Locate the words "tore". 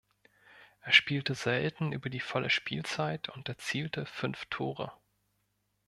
4.49-4.91